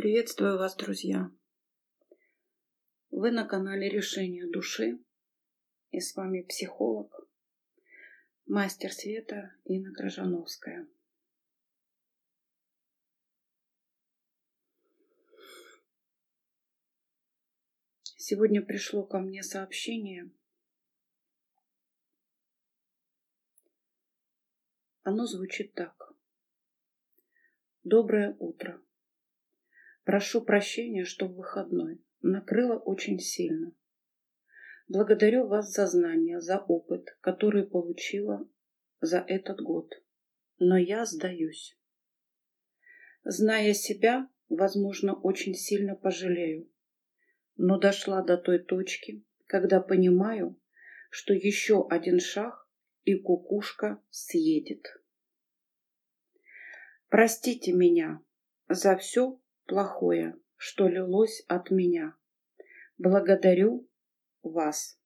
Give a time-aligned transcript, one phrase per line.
[0.00, 1.30] Приветствую вас, друзья!
[3.10, 4.98] Вы на канале Решение души
[5.90, 7.28] и с вами психолог,
[8.46, 10.88] мастер света Инна Крыжановская.
[18.16, 20.30] Сегодня пришло ко мне сообщение.
[25.02, 26.14] Оно звучит так.
[27.84, 28.82] Доброе утро.
[30.10, 32.02] Прошу прощения, что в выходной.
[32.20, 33.72] Накрыло очень сильно.
[34.88, 38.44] Благодарю вас за знания, за опыт, который получила
[39.00, 39.92] за этот год.
[40.58, 41.78] Но я сдаюсь.
[43.22, 46.68] Зная себя, возможно, очень сильно пожалею.
[47.56, 50.60] Но дошла до той точки, когда понимаю,
[51.10, 52.68] что еще один шаг
[53.04, 54.88] и кукушка съедет.
[57.08, 58.20] Простите меня
[58.68, 62.16] за все, плохое, что лилось от меня.
[62.98, 63.88] Благодарю
[64.42, 65.00] вас.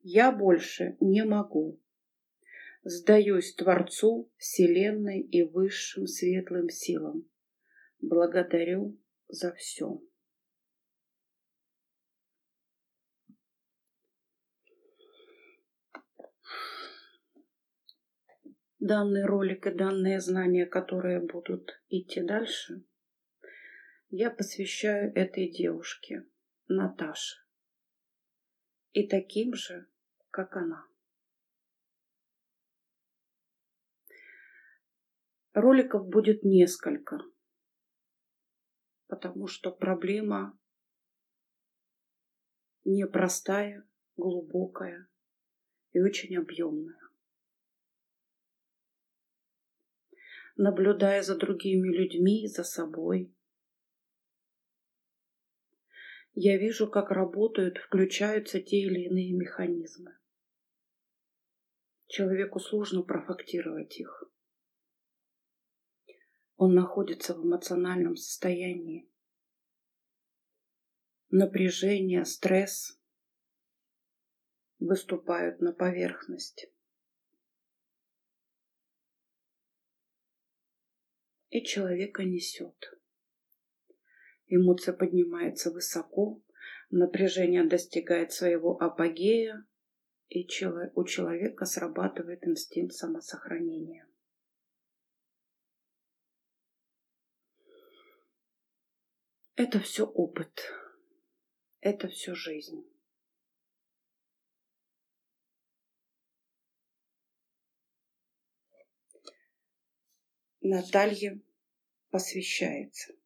[0.00, 1.80] Я больше не могу.
[2.82, 7.30] Сдаюсь Творцу, Вселенной и высшим светлым силам.
[8.00, 10.02] Благодарю за все.
[18.80, 22.82] Данный ролик и данные знания, которые будут идти дальше,
[24.10, 26.26] я посвящаю этой девушке,
[26.66, 27.36] Наташе.
[28.92, 29.86] И таким же,
[30.30, 30.84] как она.
[35.52, 37.20] Роликов будет несколько,
[39.06, 40.58] потому что проблема
[42.84, 45.08] непростая, глубокая
[45.92, 46.98] и очень объемная.
[50.56, 53.32] Наблюдая за другими людьми, за собой,
[56.34, 60.16] я вижу, как работают, включаются те или иные механизмы.
[62.06, 64.24] Человеку сложно профактировать их.
[66.56, 69.08] Он находится в эмоциональном состоянии.
[71.30, 73.00] Напряжение, стресс
[74.78, 76.70] выступают на поверхность.
[81.50, 82.99] И человека несет.
[84.52, 86.42] Эмоция поднимается высоко,
[86.90, 89.64] напряжение достигает своего апогея,
[90.28, 90.44] и
[90.94, 94.08] у человека срабатывает инстинкт самосохранения.
[99.54, 100.62] Это все опыт,
[101.80, 102.84] это все жизнь.
[110.60, 111.40] Наталье
[112.10, 113.19] посвящается.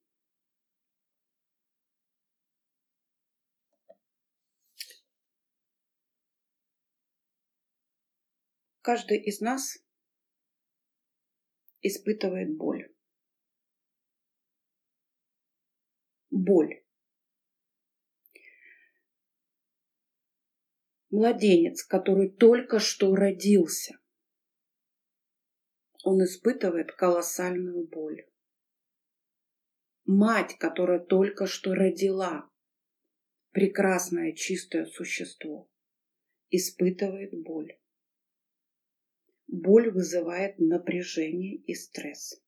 [8.84, 9.78] Каждый из нас
[11.81, 12.95] испытывает боль.
[16.28, 16.84] Боль.
[21.09, 23.99] Младенец, который только что родился,
[26.03, 28.28] он испытывает колоссальную боль.
[30.05, 32.51] Мать, которая только что родила,
[33.53, 35.71] прекрасное чистое существо,
[36.51, 37.78] испытывает боль.
[39.47, 42.43] Боль вызывает напряжение и стресс.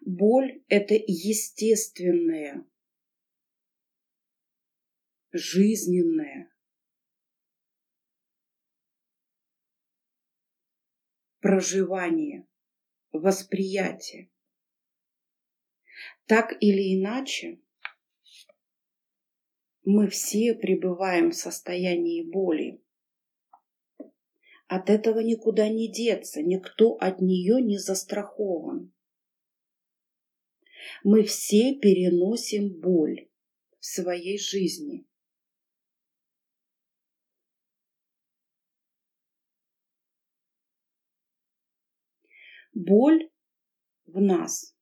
[0.00, 2.64] Боль– это естественное,
[5.32, 6.50] жизненное,
[11.40, 12.46] проживание,
[13.12, 14.30] восприятие.
[16.26, 17.60] Так или иначе,
[19.90, 22.84] мы все пребываем в состоянии боли.
[24.66, 28.92] От этого никуда не деться, никто от нее не застрахован.
[31.04, 33.30] Мы все переносим боль
[33.78, 35.06] в своей жизни.
[42.74, 43.30] Боль
[44.04, 44.77] в нас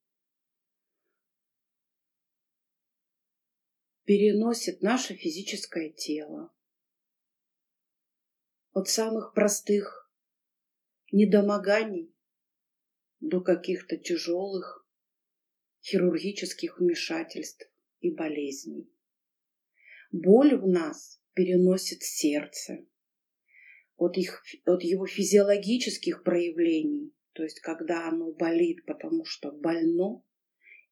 [4.07, 6.53] переносит наше физическое тело,
[8.73, 10.11] от самых простых
[11.11, 12.15] недомоганий
[13.21, 14.87] до каких-то тяжелых
[15.83, 17.69] хирургических вмешательств
[18.01, 18.89] и болезней.
[20.13, 22.87] Боль в нас переносит сердце
[23.97, 30.23] от, их, от его физиологических проявлений, то есть когда оно болит, потому что больно,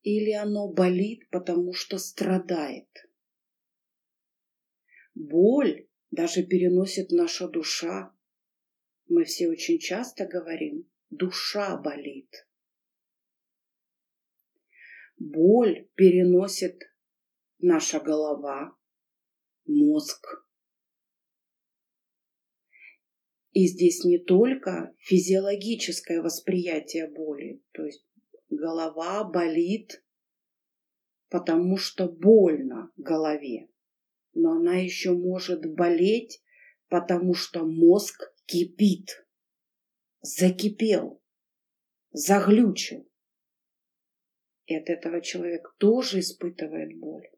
[0.05, 2.89] или оно болит, потому что страдает.
[5.15, 8.15] Боль даже переносит наша душа.
[9.09, 12.31] Мы все очень часто говорим, душа болит.
[15.19, 16.81] Боль переносит
[17.59, 18.77] наша голова,
[19.65, 20.45] мозг,
[23.53, 28.05] И здесь не только физиологическое восприятие боли, то есть
[28.57, 30.05] голова болит,
[31.29, 33.69] потому что больно голове,
[34.33, 36.43] но она еще может болеть,
[36.89, 39.27] потому что мозг кипит,
[40.21, 41.23] закипел,
[42.13, 43.09] заглючил.
[44.67, 47.29] И от этого человек тоже испытывает боль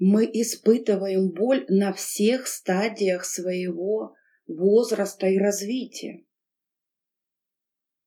[0.00, 4.16] мы испытываем боль на всех стадиях своего
[4.46, 6.24] возраста и развития.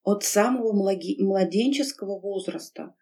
[0.03, 2.93] От самого младенческого возраста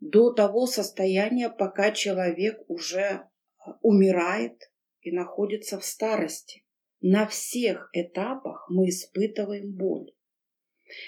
[0.00, 3.28] до того состояния, пока человек уже
[3.58, 4.72] а, умирает
[5.02, 6.64] и находится в старости.
[7.02, 10.12] На всех этапах мы испытываем боль.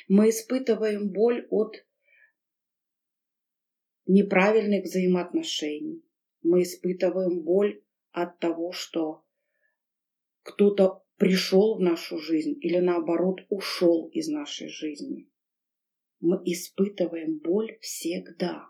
[0.09, 1.85] Мы испытываем боль от
[4.07, 6.05] неправильных взаимоотношений,
[6.43, 9.25] мы испытываем боль от того, что
[10.43, 15.31] кто-то пришел в нашу жизнь или наоборот ушел из нашей жизни.
[16.19, 18.67] Мы испытываем боль всегда.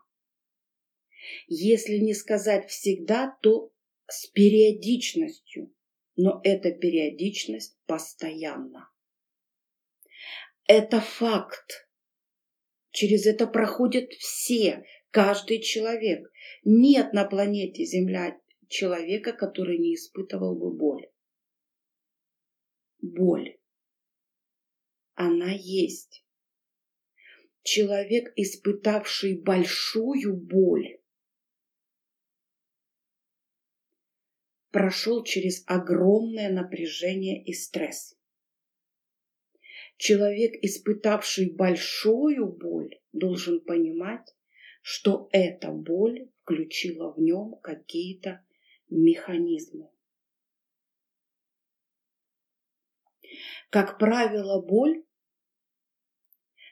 [1.46, 3.72] Если не сказать всегда, то
[4.06, 5.75] с периодичностью,
[6.16, 8.90] но эта периодичность постоянна.
[10.66, 11.88] Это факт.
[12.90, 16.31] Через это проходят все, каждый человек.
[16.64, 18.38] Нет на планете Земля
[18.69, 21.12] человека, который не испытывал бы боль.
[23.02, 23.58] Боль.
[25.14, 26.25] Она есть.
[27.62, 31.00] Человек, испытавший большую боль,
[34.70, 38.16] прошел через огромное напряжение и стресс.
[39.96, 44.34] Человек, испытавший большую боль, должен понимать,
[44.81, 48.44] что эта боль включила в нем какие-то
[48.88, 49.92] механизмы.
[53.71, 55.05] Как правило, боль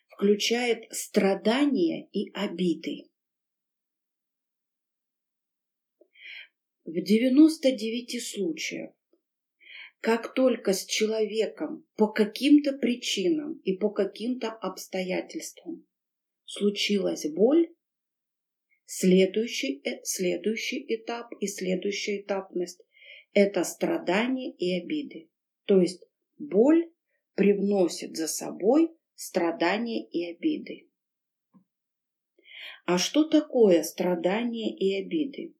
[0.09, 3.11] включает страдания и обиды.
[6.85, 8.93] В 99 случаях,
[10.01, 15.87] как только с человеком по каким-то причинам и по каким-то обстоятельствам
[16.45, 17.69] случилась боль,
[18.93, 22.81] Следующий, э, следующий этап и следующая этапность–
[23.33, 25.31] это страдания и обиды.
[25.67, 26.03] То есть
[26.41, 26.91] боль
[27.35, 30.91] привносит за собой страдания и обиды.
[32.87, 35.55] А что такое страдания и обиды?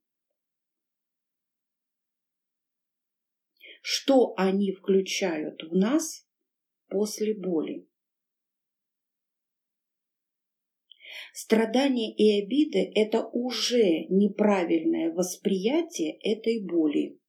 [3.83, 6.27] Что они включают в нас
[6.89, 7.87] после боли?
[11.33, 17.20] Страдания и обиды– это уже неправильное восприятие этой боли.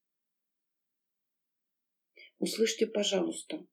[2.41, 3.67] Услышьте, пожалуйста.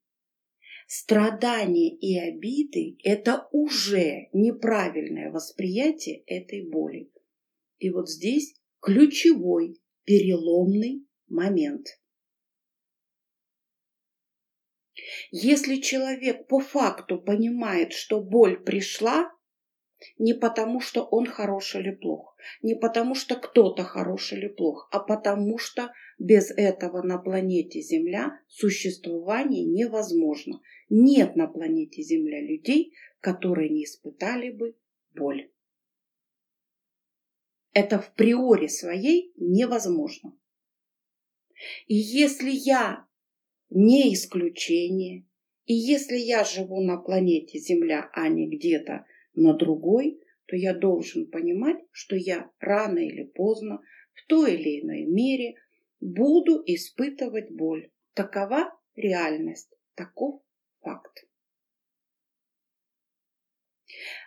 [0.86, 7.10] Страдания и обиды– это уже неправильное восприятие этой боли.
[7.78, 11.86] И вот здесь ключевой переломный момент.
[15.30, 19.32] Если человек по факту понимает, что боль пришла,
[20.18, 25.00] не потому, что он хорош или плох, не потому, что кто-то хорош или плох, а
[25.00, 30.60] потому, что без этого на планете Земля существование невозможно.
[30.88, 34.76] Нет на планете Земля людей, которые не испытали бы
[35.14, 35.50] боль.
[37.72, 40.36] Это в приоре своей невозможно.
[41.86, 43.06] И если я
[43.70, 45.26] не исключение,
[45.66, 49.04] и если я живу на планете Земля, а не где-то
[49.38, 53.80] на другой, то я должен понимать, что я рано или поздно
[54.14, 55.54] в той или иной мере
[56.00, 57.90] буду испытывать боль.
[58.14, 60.42] Такова реальность, таков
[60.80, 61.26] факт.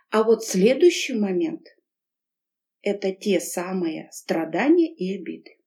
[0.10, 1.68] А вот следующий момент–
[2.82, 5.58] это те самые страдания и обиды.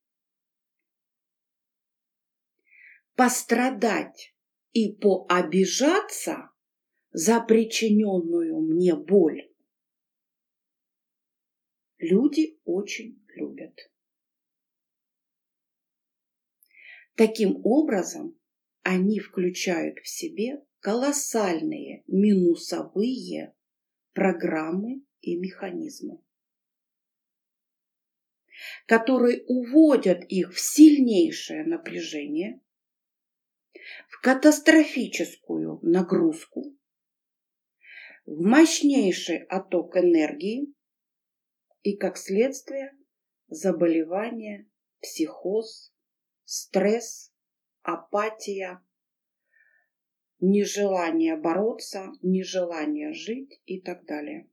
[3.14, 4.34] Пострадать
[4.72, 6.50] и пообижаться
[7.14, 9.48] за причиненную мне боль.
[11.98, 13.88] Люди очень любят.
[17.14, 18.36] Таким образом,
[18.82, 23.54] они включают в себе колоссальные минусовые
[24.12, 26.20] программы и механизмы,
[28.86, 32.60] которые уводят их в сильнейшее напряжение,
[34.08, 36.76] в катастрофическую нагрузку,
[38.26, 40.72] в мощнейший отток энергии
[41.82, 42.96] и, как следствие,
[43.48, 44.68] заболевания,
[45.00, 45.92] психоз,
[46.44, 47.32] стресс,
[47.82, 48.82] апатия,
[50.40, 54.48] нежелание бороться, нежелание жить и так далее.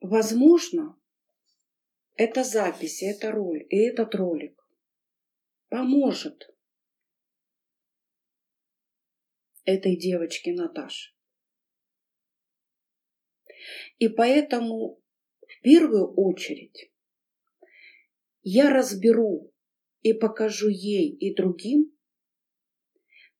[0.00, 0.98] Возможно,
[2.16, 4.57] эта запись, эта роль и этот ролик
[5.68, 6.54] поможет
[9.64, 11.12] этой девочке Наташе.
[13.98, 15.02] И поэтому
[15.40, 16.90] в первую очередь
[18.42, 19.52] я разберу
[20.02, 21.92] и покажу ей и другим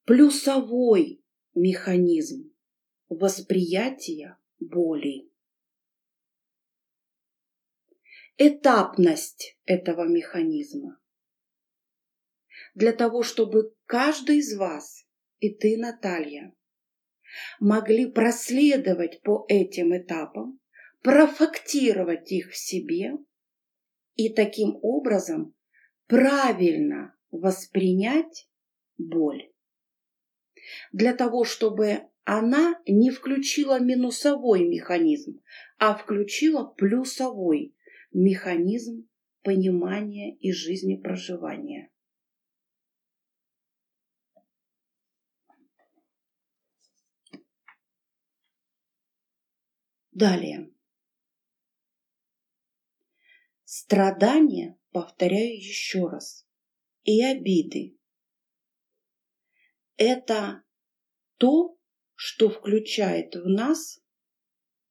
[0.03, 1.23] плюсовой
[1.55, 2.53] механизм
[3.07, 5.31] восприятия боли.
[8.37, 10.98] Этапность этого механизма.
[12.75, 15.05] Для того, чтобы каждый из вас,
[15.39, 16.53] и ты, Наталья,
[17.59, 20.59] могли проследовать по этим этапам,
[21.01, 23.13] профактировать их в себе
[24.15, 25.53] и таким образом
[26.07, 28.49] правильно воспринять
[28.97, 29.51] боль.
[30.91, 35.41] Для того, чтобы она не включила минусовой механизм,
[35.77, 37.75] а включила плюсовой
[38.11, 39.07] механизм
[39.41, 41.89] понимания и жизнепроживания.
[50.19, 50.69] Далее.
[53.63, 56.45] Страдания, повторяю еще раз,
[57.05, 57.97] и обиды–
[59.95, 60.63] это
[61.37, 61.79] то,
[62.15, 64.03] что включает в нас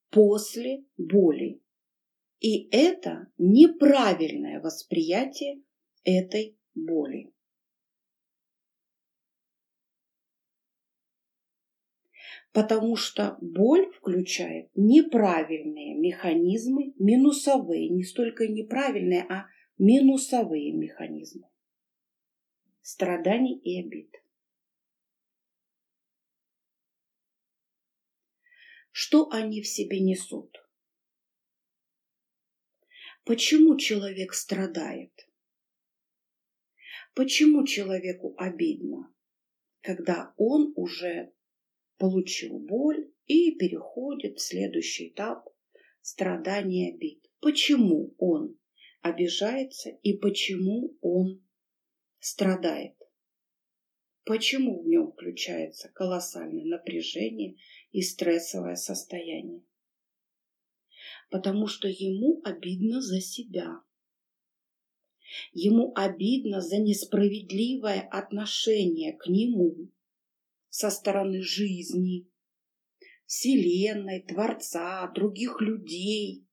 [0.09, 1.63] после боли.
[2.41, 5.63] И это неправильное восприятие
[6.05, 7.35] этой боли.
[12.59, 19.47] Потому что боль включает неправильные механизмы, минусовые, не столько неправильные, а
[19.79, 21.49] минусовые механизмы
[22.83, 24.13] страданий и обид.
[28.91, 30.57] Что они в себе несут?
[33.25, 35.13] Почему человек страдает?
[37.15, 39.15] Почему человеку обидно,
[39.81, 41.33] когда он уже
[41.99, 45.49] получил боль и переходит в следующий этап
[46.01, 47.23] страдания обид.
[47.41, 48.57] Почему он
[49.03, 51.45] обижается и почему он
[52.19, 52.95] страдает?
[54.25, 57.57] Почему в нем включается колоссальное напряжение
[57.93, 59.63] и стрессовое состояние?
[61.31, 63.83] Потому что ему обидно за себя.
[65.53, 69.91] Ему обидно за несправедливое отношение к нему
[70.69, 72.29] со стороны жизни,
[73.27, 76.47] Вселенной, Творца, других людей,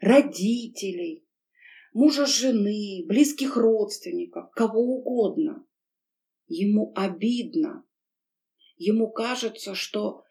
[0.00, 1.26] родителей,
[1.92, 5.66] мужа, жены, близких родственников, кого угодно.
[6.46, 7.84] Ему обидно.
[8.76, 10.24] Ему кажется, что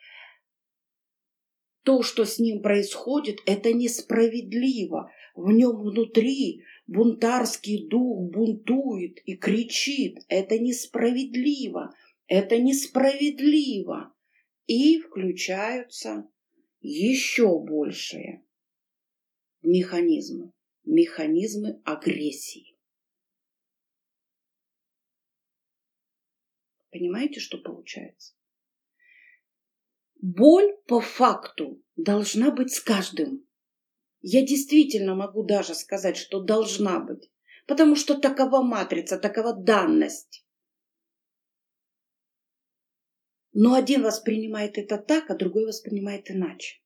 [1.83, 5.11] то, что с ним происходит, это несправедливо.
[5.35, 10.19] В нем внутри бунтарский дух бунтует и кричит.
[10.29, 11.93] Это несправедливо.
[12.27, 14.13] Это несправедливо.
[14.65, 16.29] И включаются
[16.79, 18.45] еще большие
[19.61, 20.51] механизмы,
[20.85, 22.77] механизмы агрессии.
[26.91, 28.35] Понимаете, что получается?
[30.21, 33.45] Боль по факту должна быть с каждым.
[34.21, 37.31] Я действительно могу даже сказать, что должна быть,
[37.67, 40.42] потому что такова матрица, такова данность.
[43.53, 46.81] Но один воспринимает это так, а другой воспринимает иначе.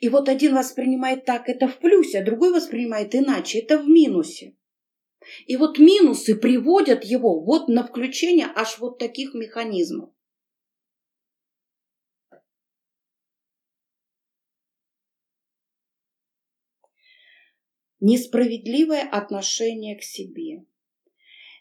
[0.00, 4.56] И вот один воспринимает так, это в плюсе, а другой воспринимает иначе, это в минусе.
[5.46, 10.10] И вот минусы приводят его вот на включение аж вот таких механизмов.
[18.00, 20.64] Несправедливое отношение к себе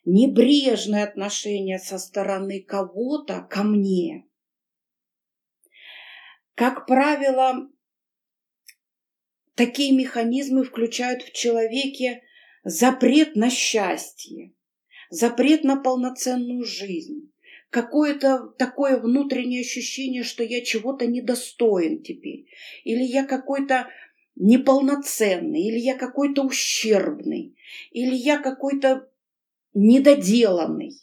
[0.10, 4.26] небрежное отношение со стороны кого-то ко мне.
[6.56, 7.70] Как правило,
[9.56, 12.24] такие механизмы включают в человеке
[12.64, 14.54] запрет на счастье,
[15.10, 17.32] запрет на полноценную жизнь,
[17.70, 22.48] какое-то такое внутреннее ощущение, что я чего-то недостоин теперь,
[22.84, 23.88] или я какой-то
[24.36, 27.56] неполноценный, или я какой-то ущербный,
[27.92, 29.09] или я какой-то
[29.80, 30.94] недоделанный.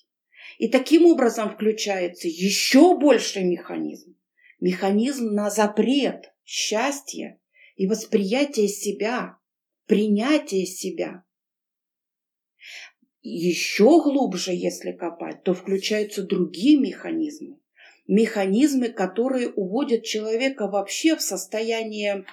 [0.58, 4.16] И таким образом включается еще больший механизм.
[4.60, 7.38] Механизм на запрет счастья
[7.76, 9.38] и восприятие себя,
[9.86, 11.24] принятие себя.
[13.22, 17.58] Еще глубже, если копать, то включаются другие механизмы.
[18.06, 22.24] Механизмы, которые уводят человека вообще в состояние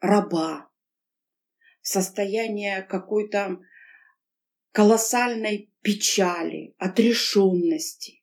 [0.00, 0.68] раба,
[1.80, 3.60] в состояние какой-то
[4.72, 8.22] колоссальной печали, отрешенности,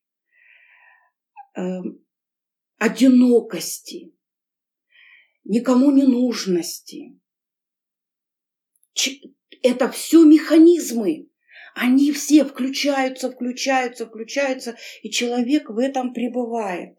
[1.55, 1.61] э,
[2.77, 4.13] одинокости,
[5.43, 7.19] никому не нужности.
[9.61, 11.29] Это все механизмы.
[11.73, 16.97] Они все включаются, включаются, включаются, и человек в этом пребывает.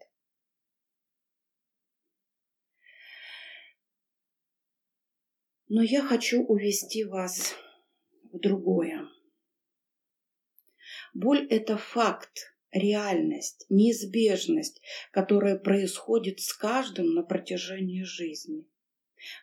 [5.69, 7.55] Но я хочу увести вас
[8.31, 9.07] в другое.
[11.17, 18.67] Боль– это факт, реальность, неизбежность, которая происходит с каждым на протяжении жизни.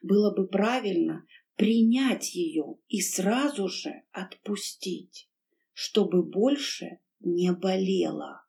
[0.00, 1.26] Было бы правильно
[1.56, 5.28] принять ее и сразу же отпустить,
[5.72, 8.46] чтобы больше не болело.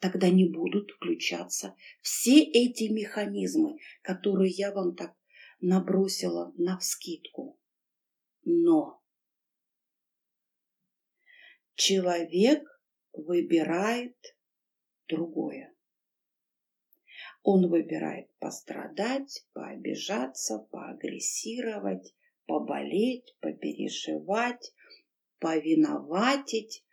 [0.00, 5.14] Тогда не будут включаться все эти механизмы, которые я вам так
[5.60, 7.56] набросила на вскидку.
[8.44, 9.01] Но
[11.74, 12.62] человек
[13.12, 14.16] выбирает
[15.08, 15.72] другое.
[17.42, 22.14] Он выбирает пострадать, пообижаться, поагрессировать,
[22.46, 24.72] поболеть, попереживать,
[25.38, 26.84] повиноватить,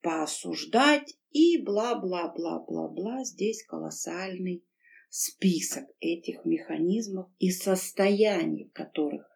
[0.00, 3.24] поосуждать и бла-бла-бла-бла-бла.
[3.24, 4.64] Здесь колоссальный
[5.10, 9.26] список этих механизмов и состояний, в которых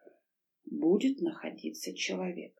[0.65, 2.55] будет находиться человек.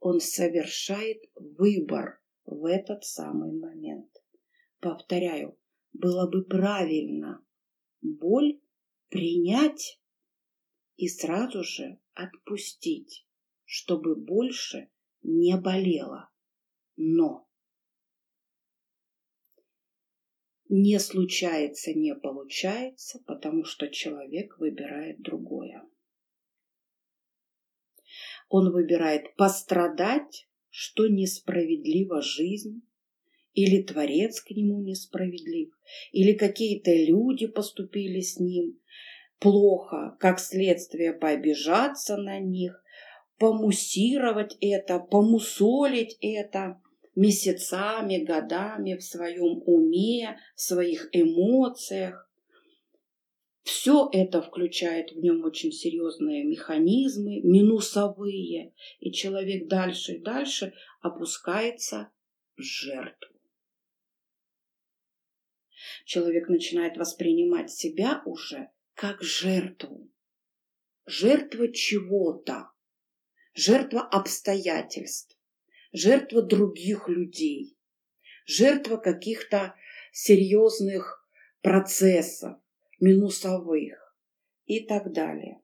[0.00, 4.10] Он совершает выбор в этот самый момент.
[4.80, 5.58] Повторяю,
[5.92, 7.44] было бы правильно
[8.00, 8.60] боль
[9.08, 10.00] принять
[10.96, 13.26] и сразу же отпустить,
[13.64, 14.88] чтобы больше
[15.22, 16.30] не болело.
[16.96, 17.48] Но
[20.68, 25.88] не случается, не получается, потому что человек выбирает другое.
[28.48, 32.82] Он выбирает пострадать, что несправедлива жизнь,
[33.54, 35.70] или Творец к нему несправедлив,
[36.12, 38.78] или какие-то люди поступили с ним
[39.38, 42.82] плохо, как следствие пообижаться на них,
[43.38, 46.80] помусировать это, помусолить это
[47.14, 52.27] месяцами, годами в своем уме, в своих эмоциях.
[53.68, 62.10] Все это включает в нем очень серьезные механизмы, минусовые, и человек дальше и дальше опускается
[62.56, 63.38] в жертву.
[66.06, 70.10] Человек начинает воспринимать себя уже как жертву.
[71.04, 72.70] Жертва чего-то,
[73.52, 75.38] жертва обстоятельств,
[75.92, 77.76] жертва других людей,
[78.46, 79.74] жертва каких-то
[80.10, 81.28] серьезных
[81.60, 82.56] процессов,
[83.00, 84.16] минусовых
[84.66, 85.60] и так далее.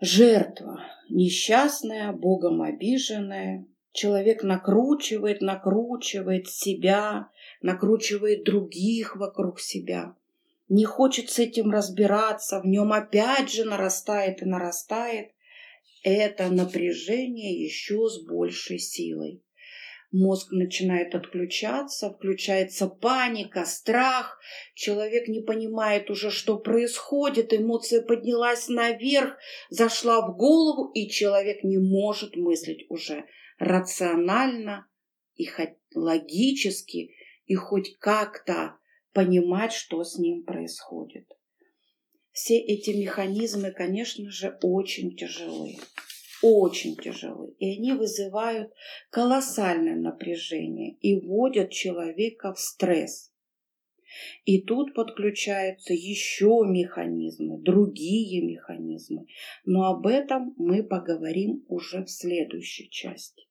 [0.00, 7.28] Жертва, несчастная, Богом обиженная, человек накручивает, накручивает себя,
[7.60, 10.16] накручивает других вокруг себя,
[10.70, 15.32] не хочет с этим разбираться, в нем опять же нарастает и нарастает.
[16.02, 19.42] Это напряжение еще с большей силой
[20.12, 24.40] мозг начинает отключаться, включается паника, страх,
[24.74, 29.36] человек не понимает уже, что происходит, эмоция поднялась наверх,
[29.68, 33.24] зашла в голову, и человек не может мыслить уже
[33.58, 34.86] рационально
[35.34, 37.14] и хоть логически,
[37.46, 38.76] и хоть как-то
[39.12, 41.28] понимать, что с ним происходит.
[42.32, 45.78] Все эти механизмы, конечно же, очень тяжелые
[46.42, 48.72] очень тяжелы, и они вызывают
[49.10, 53.30] колоссальное напряжение и вводят человека в стресс.
[54.44, 59.26] И тут подключаются еще механизмы, другие механизмы,
[59.64, 63.46] но об этом мы поговорим уже в следующей части.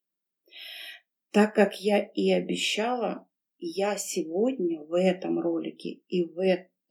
[1.32, 3.28] Так как я и обещала,
[3.60, 6.36] я сегодня в этом ролике и в,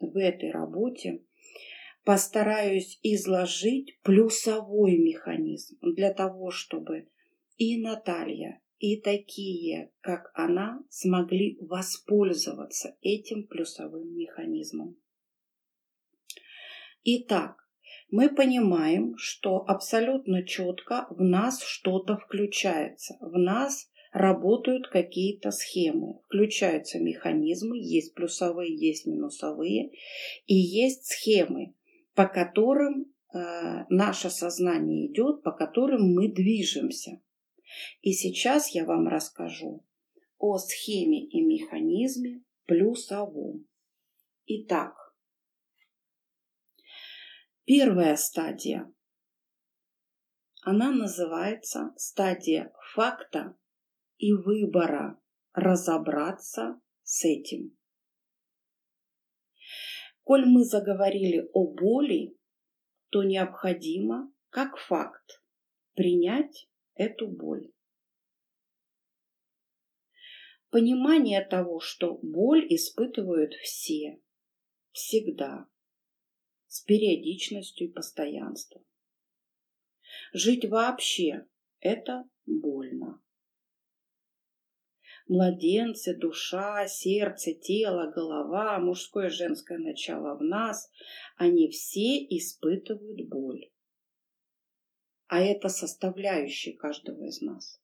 [0.01, 1.23] в этой работе
[2.09, 7.07] постараюсь изложить плюсовой механизм для того, чтобы
[7.59, 14.97] и Наталья, и такие, как она, смогли воспользоваться этим плюсовым механизмом.
[17.05, 17.69] Итак,
[18.11, 26.99] мы понимаем, что абсолютно четко в нас что-то включается, в нас работают какие-то схемы, включаются
[27.01, 29.91] механизмы, есть плюсовые, есть минусовые,
[30.47, 31.75] и есть схемы,
[32.19, 37.23] по которым э, наше сознание идет, по которым мы движемся.
[38.01, 39.87] И сейчас я вам расскажу
[40.37, 43.69] о схеме и механизме плюсовом.
[44.47, 44.97] Итак,
[47.65, 48.93] Первая стадия.
[50.63, 53.57] Она называется стадия факта
[54.17, 55.21] и выбора
[55.53, 57.78] разобраться с этим.
[60.29, 62.37] Коль мы заговорили о боли,
[63.09, 65.43] то необходимо, как факт,
[65.95, 67.73] принять эту боль.
[70.69, 74.21] Понимание того, что боль испытывают все,
[74.93, 75.67] всегда,
[76.67, 78.85] с периодичностью и постоянством.
[80.35, 81.47] Жить вообще–
[81.81, 83.23] это больно.
[85.29, 90.91] Младенцы, душа, сердце, тело, голова, мужское и женское начало в нас–
[91.39, 93.71] они все испытывают боль.
[95.29, 97.81] А это составляющие каждого из нас.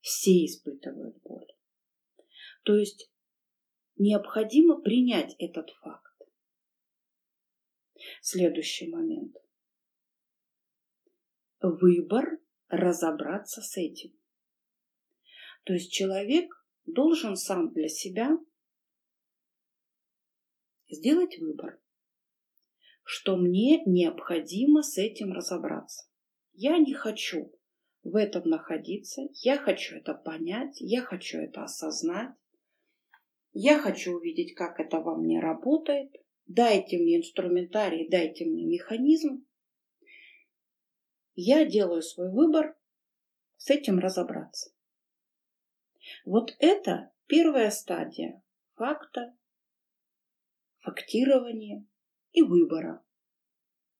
[0.00, 1.46] Все испытывают боль.
[2.64, 3.08] То есть
[3.96, 6.16] необходимо принять этот факт.
[8.20, 9.36] Следующий момент.
[11.60, 14.19] Выбор разобраться с этим.
[15.64, 16.50] То есть человек
[16.86, 18.38] должен сам для себя
[20.88, 21.80] сделать выбор,
[23.02, 26.06] что мне необходимо с этим разобраться.
[26.52, 27.52] Я не хочу
[28.02, 32.34] в этом находиться, я хочу это понять, я хочу это осознать,
[33.52, 36.12] я хочу увидеть, как это во мне работает,
[36.46, 39.46] дайте мне инструментарий, дайте мне механизм.
[41.34, 42.76] Я делаю свой выбор,
[43.56, 44.70] с этим разобраться.
[46.24, 48.42] Вот это первая стадия
[48.74, 49.36] факта,
[50.78, 51.86] фактирования
[52.32, 53.04] и выбора.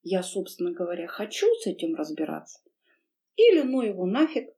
[0.02, 2.62] Я, собственно говоря, хочу с этим разбираться
[3.36, 4.50] или ну его нафиг,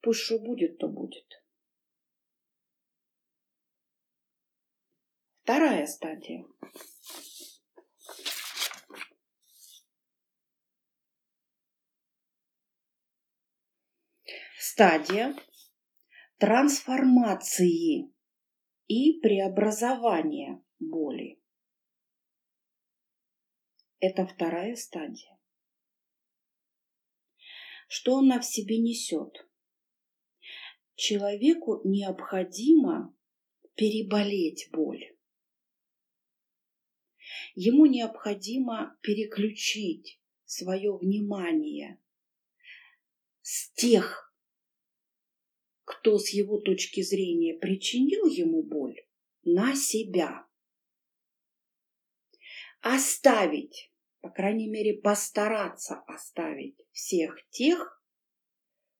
[0.00, 1.42] пусть что будет, то будет.
[5.42, 6.44] Вторая стадия.
[14.58, 15.36] Стадия
[16.38, 18.12] трансформации
[18.88, 21.40] и преобразования боли.
[24.00, 25.38] Это вторая стадия.
[27.88, 29.48] Что она в себе несет?
[30.94, 33.16] Человеку необходимо
[33.74, 35.16] переболеть боль.
[37.54, 41.98] Ему необходимо переключить свое внимание
[43.40, 44.25] с тех,
[46.06, 48.94] кто с его точки зрения причинил ему боль,
[49.42, 50.46] на себя.
[52.80, 58.00] Оставить, по крайней мере, постараться оставить всех тех,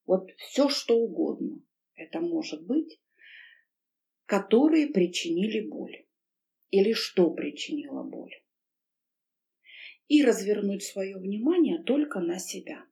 [0.05, 1.62] вот все что угодно,
[1.95, 3.01] это может быть,
[4.25, 6.09] которые причинили боль
[6.71, 8.35] или что причинило боль
[10.09, 12.85] и развернуть свое внимание только на себя.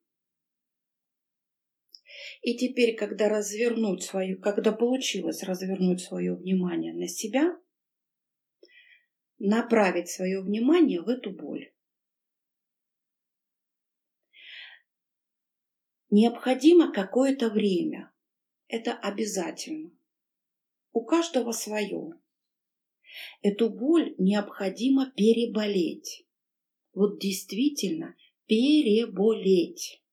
[2.45, 7.59] И теперь, когда развернуть свою, когда получилось развернуть свое внимание на себя,
[9.39, 11.73] направить свое внимание в эту боль.
[16.11, 18.13] Необходимо какое-то время.
[18.69, 19.91] Это обязательно.
[20.93, 22.21] У каждого свое.
[23.43, 26.25] Эту боль необходимо переболеть
[26.95, 30.04] вот действительно переболеть.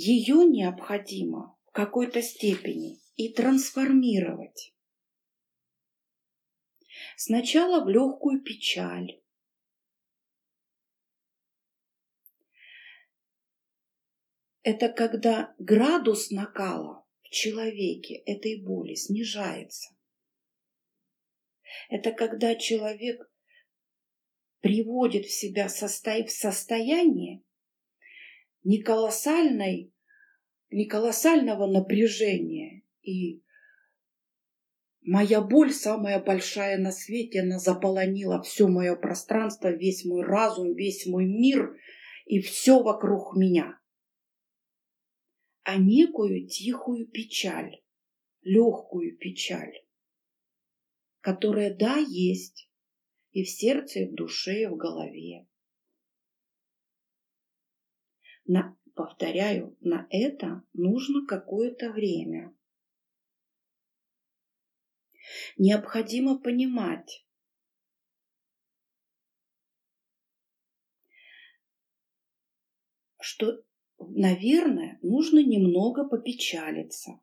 [0.00, 4.72] Ее необходимо в какой-то степени и трансформировать.
[7.16, 9.20] Сначала в легкую печаль.
[14.62, 19.96] Это когда градус накала в человеке этой боли снижается.
[21.88, 23.28] Это когда человек
[24.60, 27.42] приводит в себя в состояние
[28.68, 29.94] не, колоссальной,
[30.70, 33.42] не колоссального напряжения и
[35.00, 41.06] Моя боль самая большая на свете, она заполонила все мое пространство, весь мой разум, весь
[41.06, 41.80] мой мир
[42.26, 43.80] и все вокруг меня.
[45.62, 47.80] А некую тихую печаль,
[48.42, 49.82] легкую печаль,
[51.22, 52.70] которая, да, есть
[53.32, 55.47] и в сердце, и в душе, и в голове.
[58.48, 62.56] На, повторяю, на это нужно какое-то время.
[65.58, 67.26] Необходимо понимать,
[73.20, 73.62] что,
[73.98, 77.20] наверное, нужно немного попечалиться.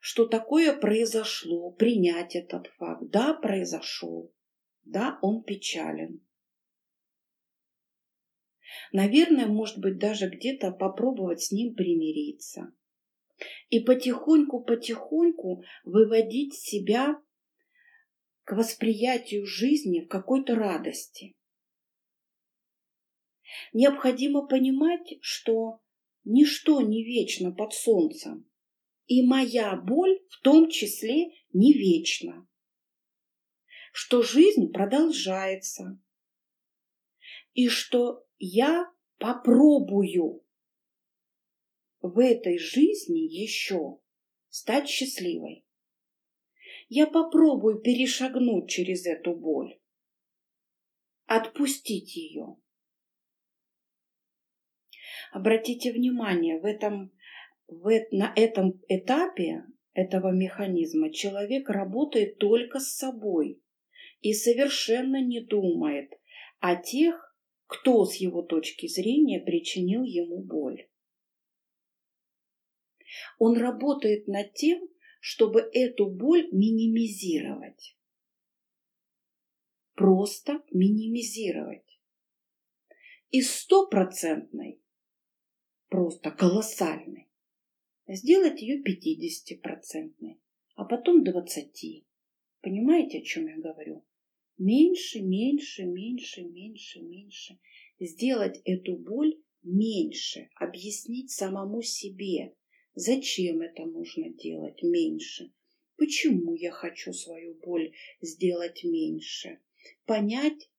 [0.00, 3.02] Что такое произошло, принять этот факт.
[3.10, 4.32] Да, произошел.
[4.84, 6.25] Да, он печален.
[8.92, 12.72] Наверное, может быть, даже где-то попробовать с ним примириться.
[13.68, 17.20] И потихоньку-потихоньку выводить себя
[18.44, 21.36] к восприятию жизни в какой-то радости.
[23.72, 25.80] Необходимо понимать, что
[26.24, 28.48] ничто не вечно под солнцем,
[29.06, 32.46] и моя боль в том числе не вечна,
[33.92, 36.00] что жизнь продолжается,
[37.54, 40.44] и что я попробую
[42.00, 43.98] в этой жизни еще
[44.48, 45.64] стать счастливой.
[46.88, 49.80] Я попробую перешагнуть через эту боль,
[51.26, 52.56] отпустить ее.
[55.32, 57.12] Обратите внимание, в этом,
[57.66, 63.60] в, на этом этапе этого механизма человек работает только с собой
[64.20, 66.12] и совершенно не думает
[66.60, 67.25] о тех,
[67.66, 70.88] кто с его точки зрения причинил ему боль.
[73.38, 74.88] Он работает над тем,
[75.20, 77.96] чтобы эту боль минимизировать.
[79.94, 81.82] Просто минимизировать.
[83.30, 84.80] Из стопроцентной,
[85.88, 87.28] просто колоссальной,
[88.06, 90.40] сделать ее 50-процентной,
[90.76, 92.06] а потом 20.
[92.60, 94.05] Понимаете, о чем я говорю?
[94.58, 97.58] Меньше, меньше, меньше, меньше, меньше.
[98.00, 102.54] Сделать эту боль меньше, объяснить самому себе,
[102.98, 105.52] Зачем это нужно делать меньше?
[105.96, 109.60] Почему я хочу свою боль сделать меньше?
[110.06, 110.70] Понять,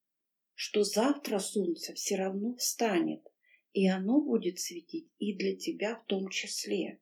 [0.56, 3.22] что завтра солнце все равно встанет,
[3.74, 7.00] и оно будет светить и для тебя в том числе.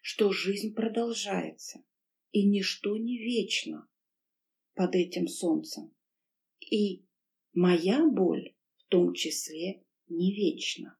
[0.00, 1.84] Что жизнь продолжается,
[2.30, 3.89] и ничто не вечно
[4.80, 5.94] под этим солнцем.
[6.58, 7.04] И
[7.52, 10.98] моя боль в том числе не вечна.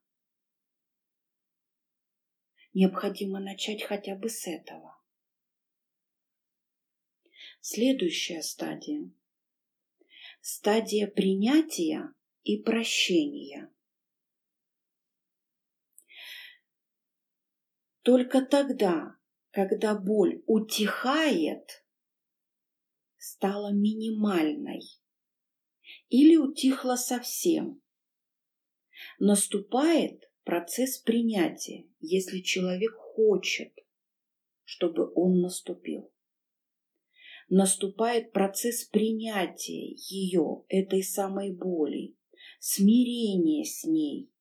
[2.75, 5.01] Необходимо начать хотя бы с этого.
[7.59, 9.09] Следующая стадия.
[10.41, 12.13] Стадия принятия
[12.43, 13.73] и прощения.
[18.03, 19.17] Только тогда,
[19.49, 21.80] когда боль утихает,
[23.21, 24.81] стала минимальной
[26.09, 27.79] или утихла совсем,
[29.19, 33.73] наступает процесс принятия, если человек хочет,
[34.63, 36.11] чтобы он наступил.
[37.47, 42.15] Наступает процесс принятия ее, этой самой боли,
[42.59, 44.31] смирения с ней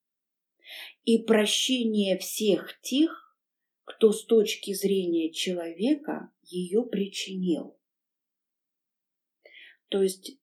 [1.05, 3.37] и прощения всех тех,
[3.85, 7.77] кто с точки зрения человека ее причинил.
[9.91, 10.41] То есть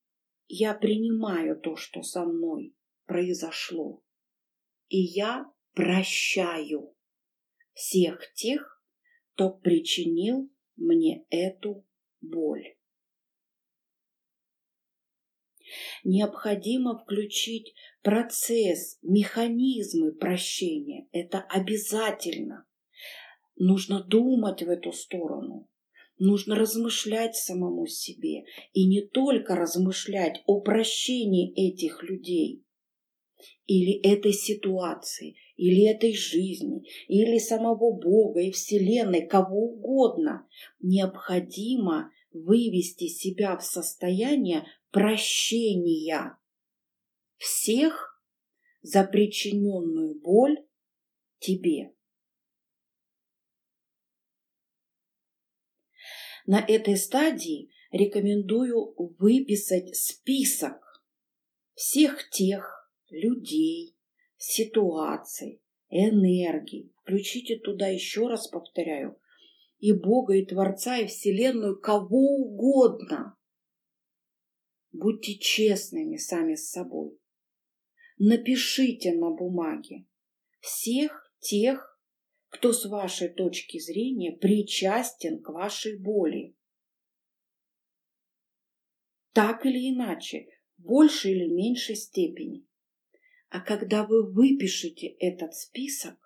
[0.48, 4.04] я принимаю то, что со мной произошло
[4.90, 6.96] и я прощаю
[7.74, 8.84] всех тех,
[9.34, 11.86] кто причинил мне эту
[12.22, 12.76] боль.
[16.04, 21.08] Необходимо включить процесс, механизмы прощения.
[21.12, 22.66] Это обязательно.
[23.58, 25.70] Нужно думать в эту сторону.
[26.20, 28.46] Нужно размышлять самому себе.
[28.74, 32.64] И не только размышлять о прощении этих людей,
[33.68, 40.48] или этой ситуации, или этой жизни, или самого Бога и Вселенной, кого угодно,
[40.80, 46.38] необходимо вывести себя в состояние прощения
[47.38, 48.24] всех
[48.82, 50.58] за причиненную боль
[51.40, 51.94] тебе.
[56.48, 61.04] На этой стадии рекомендую выписать список
[61.74, 63.98] всех тех людей,
[64.38, 66.94] ситуаций, энергий.
[67.02, 69.20] Включите туда, еще раз повторяю,
[69.80, 73.38] и Бога, и Творца, и Вселенную, кого угодно.
[74.94, 77.20] Будьте честными сами с собой.
[78.18, 80.06] Напишите на бумаге
[80.62, 81.97] всех тех,
[82.50, 86.56] кто с вашей точки зрения причастен к вашей боли.
[89.34, 92.66] Так или иначе, в большей или меньшей степени.
[93.50, 96.18] А когда вы выпишете этот список,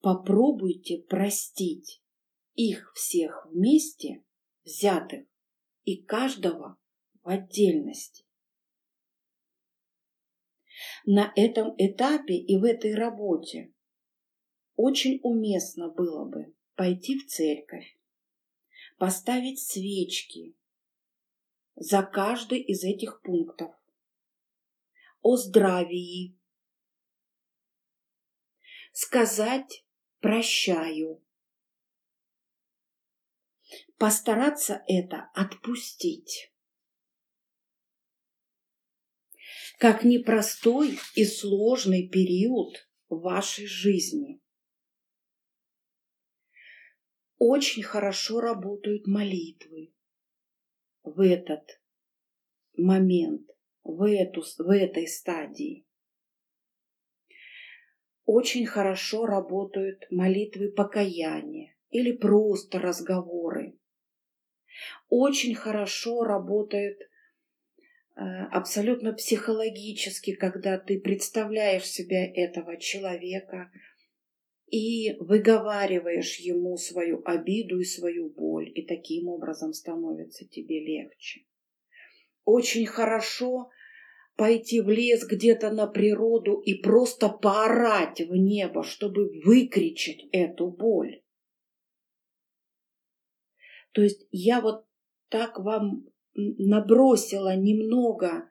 [0.00, 2.02] попробуйте простить
[2.54, 4.24] их всех вместе,
[4.64, 5.26] взятых,
[5.84, 6.78] и каждого
[7.22, 8.24] в отдельности.
[11.04, 13.72] На этом этапе и в этой работе
[14.76, 17.98] очень уместно было бы пойти в церковь,
[18.98, 20.56] поставить свечки
[21.74, 23.74] за каждый из этих пунктов
[25.20, 26.36] о здравии,
[28.92, 29.84] сказать
[30.20, 31.22] прощаю,
[33.98, 36.52] постараться это отпустить.
[39.78, 44.41] Как непростой и сложный период в вашей жизни.
[47.44, 49.92] Очень хорошо работают молитвы
[51.02, 51.80] в этот
[52.76, 53.50] момент,
[53.82, 55.84] в, эту, в этой стадии.
[58.26, 63.76] Очень хорошо работают молитвы покаяния или просто разговоры.
[65.08, 68.20] Очень хорошо работает э,
[68.52, 73.72] абсолютно психологически, когда ты представляешь себя этого человека
[74.72, 81.44] и выговариваешь ему свою обиду и свою боль, и таким образом становится тебе легче.
[82.44, 83.68] Очень хорошо
[84.34, 91.22] пойти в лес где-то на природу и просто поорать в небо, чтобы выкричать эту боль.
[93.92, 94.86] То есть я вот
[95.28, 98.50] так вам набросила немного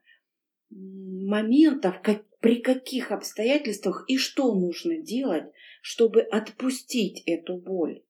[0.71, 8.03] моментов, как, при каких обстоятельствах и что нужно делать, чтобы отпустить эту боль.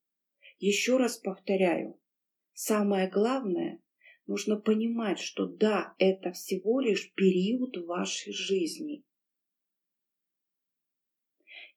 [0.60, 2.00] Еще раз повторяю,
[2.54, 3.82] самое главное
[4.28, 9.04] нужно понимать, что да, это всего лишь период вашей жизни.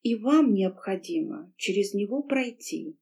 [0.02, 2.98] И вам необходимо через него пройти,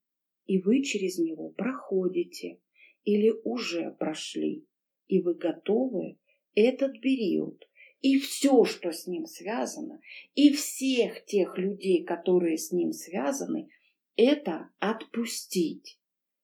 [0.46, 2.60] и вы через него проходите
[3.04, 4.64] или уже прошли,
[5.08, 6.18] и вы готовы
[6.54, 7.68] этот период
[8.02, 10.00] и все, что с ним связано,
[10.34, 13.70] и всех тех людей, которые с ним связаны,
[14.16, 15.98] это отпустить.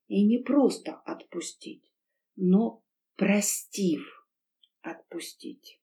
[0.07, 1.92] И не просто отпустить,
[2.37, 2.83] но
[3.16, 4.01] простив,
[4.81, 5.83] отпустить.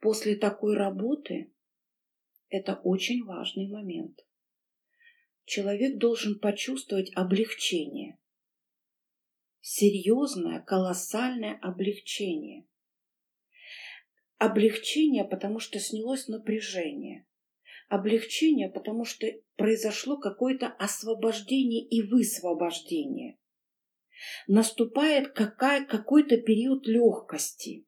[0.00, 1.50] После такой работы
[2.50, 4.26] это очень важный момент.
[5.46, 8.18] Человек должен почувствовать облегчение.
[9.68, 12.66] Серьезное, колоссальное облегчение.
[14.38, 17.26] Облегчение, потому что снялось напряжение
[17.88, 19.26] облегчение, потому что
[19.56, 23.38] произошло какое-то освобождение и высвобождение.
[24.46, 27.86] Наступает какая, какой-то период легкости.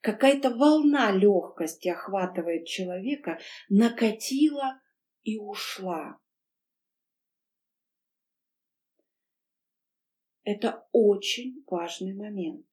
[0.00, 4.80] Какая-то волна легкости охватывает человека, накатила
[5.22, 6.18] и ушла.
[10.50, 12.64] Это очень важный момент.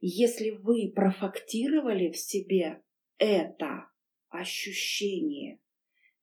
[0.00, 2.84] Если вы профактировали в себе
[3.16, 3.90] это,
[4.28, 5.60] ощущение,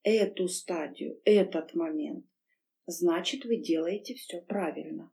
[0.01, 2.25] эту стадию, этот момент,
[2.85, 5.11] значит, вы делаете все правильно.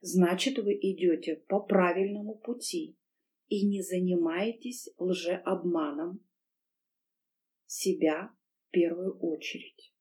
[0.00, 2.98] Значит, вы идете по правильному пути
[3.46, 6.18] и не занимаетесь лжеобманом
[7.66, 9.94] себя в первую очередь.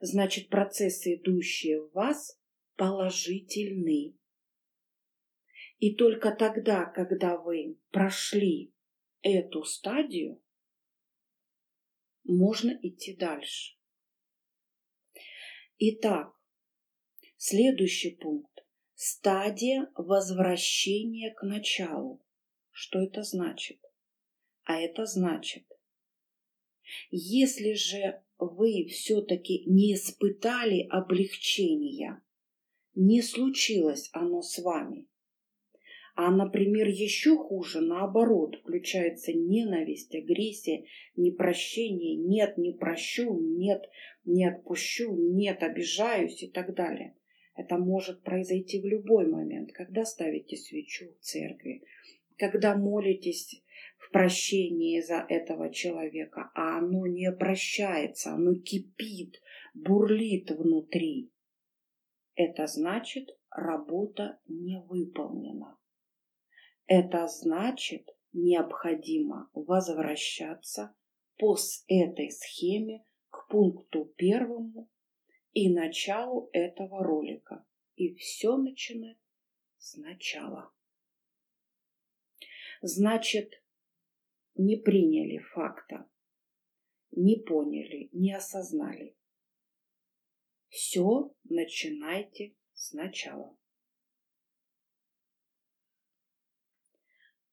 [0.00, 2.40] Значит, процессы, идущие в вас,
[2.76, 4.16] положительны.
[5.78, 8.72] И только тогда, когда вы прошли
[9.22, 10.42] эту стадию,
[12.24, 13.76] можно идти дальше.
[15.78, 16.34] Итак,
[17.36, 18.64] следующий пункт.
[18.94, 22.24] Стадия возвращения к началу.
[22.70, 23.80] Что это значит?
[24.62, 25.66] А это значит,
[27.10, 32.22] если же вы все-таки не испытали облегчения,
[32.94, 35.06] не случилось оно с вами,
[36.16, 40.84] а, например, еще хуже, наоборот, включается ненависть, агрессия,
[41.16, 43.90] непрощение, нет, не прощу, нет,
[44.24, 47.16] не отпущу, нет, обижаюсь и так далее.
[47.56, 51.82] Это может произойти в любой момент, когда ставите свечу в церкви,
[52.36, 53.62] когда молитесь
[53.98, 59.40] в прощении за этого человека, а оно не прощается, оно кипит,
[59.74, 61.32] бурлит внутри.
[62.34, 65.78] Это значит, работа не выполнена.
[66.86, 70.94] Это значит, необходимо возвращаться
[71.38, 71.56] по
[71.86, 74.90] этой схеме к пункту первому
[75.52, 77.64] и началу этого ролика.
[77.94, 79.18] И все начинать
[79.78, 80.72] сначала.
[82.82, 83.62] Значит,
[84.56, 86.08] не приняли факта,
[87.12, 89.16] не поняли, не осознали.
[90.74, 93.56] Все начинайте сначала.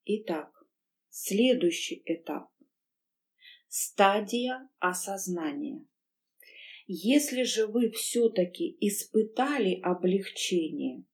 [0.05, 0.65] Итак,
[1.11, 2.49] следующий этап.
[3.67, 5.85] Стадия осознания.
[6.87, 11.05] Если же вы все-таки испытали облегчение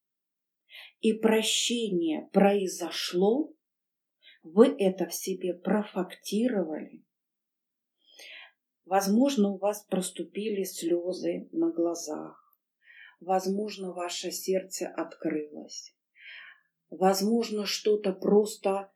[1.01, 3.53] и прощение произошло,
[4.43, 7.03] вы это в себе профактировали.
[8.87, 12.57] Возможно, у вас проступили слезы на глазах.
[13.19, 15.93] Возможно, ваше сердце открылось.
[16.89, 18.89] Возможно, что-то просто,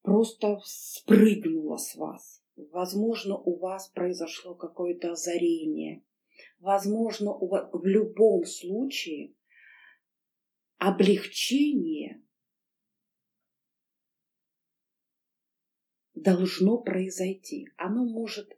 [0.00, 2.42] просто спрыгнуло с вас.
[2.56, 6.02] Возможно, у вас произошло какое-то озарение.
[6.58, 9.34] Возможно, вас, в любом случае
[10.78, 12.24] облегчение
[16.14, 17.68] должно произойти.
[17.76, 18.56] Оно может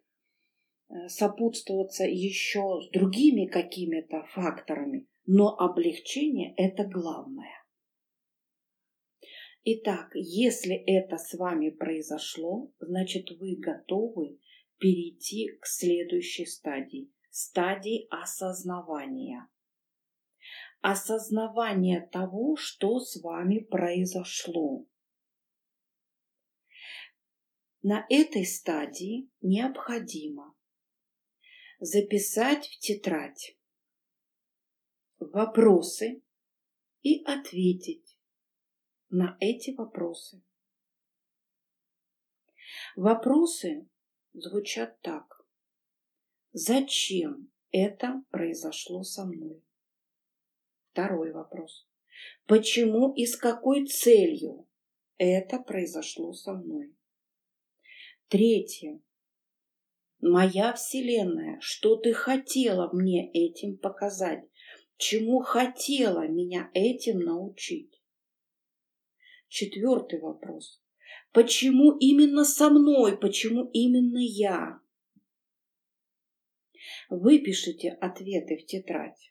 [1.09, 7.65] сопутствоваться еще с другими какими-то факторами, но облегчение– это главное.
[9.65, 14.39] Итак, если это с вами произошло, значит вы готовы
[14.79, 19.49] перейти к следующей стадии, стадии осознавания.
[20.83, 24.87] Осознавание того, что с вами произошло.
[27.83, 30.54] На этой стадии необходимо
[31.85, 33.59] записать в тетрадь
[35.19, 36.23] вопросы
[37.03, 38.19] и ответить
[39.11, 40.43] на эти вопросы.
[42.97, 43.87] Вопросы
[44.33, 45.47] звучат так.
[46.53, 49.63] Зачем это произошло со мной?
[50.93, 51.87] Второй вопрос.
[52.47, 54.67] Почему и с какой целью
[55.19, 56.97] это произошло со мной?
[58.29, 59.03] Третье.
[60.27, 64.43] Моя Вселенная, что ты хотела мне этим показать?
[64.97, 68.01] Чему хотела меня этим научить?
[69.49, 70.83] Четвертый вопрос.
[71.33, 73.19] Почему именно со мной?
[73.19, 74.81] Почему именно я?
[77.11, 79.31] Выпишите ответы в тетрадь.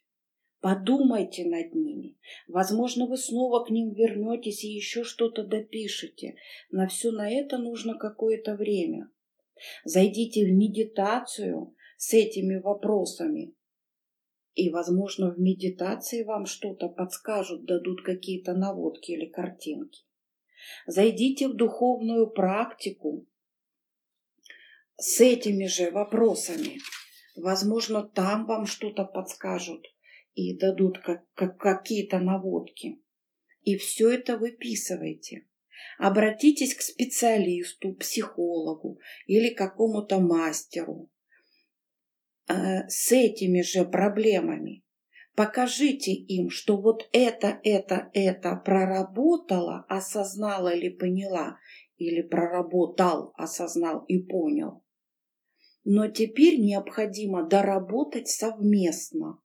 [0.60, 2.20] Подумайте над ними.
[2.48, 6.36] Возможно, вы снова к ним вернетесь и еще что-то допишете.
[6.70, 9.10] На все на это нужно какое-то время.
[9.86, 13.54] Зайдите в медитацию с этими вопросами.
[14.56, 20.04] И, возможно, в медитации вам что-то подскажут, дадут какие-то наводки или картинки.
[20.86, 23.28] Зайдите в духовную практику
[24.98, 26.80] с этими же вопросами.
[27.36, 29.86] Возможно, там вам что-то подскажут
[30.36, 33.02] и дадут как, как, какие-то наводки.
[33.62, 35.48] И все это выписывайте.
[35.98, 41.10] Обратитесь к специалисту, психологу или какому-то мастеру
[42.48, 44.84] э, с этими же проблемами.
[45.36, 51.58] Покажите им, что вот это, это, это проработала, осознала или поняла,
[51.98, 54.84] или проработал, осознал и понял.
[55.84, 59.40] Но теперь необходимо доработать совместно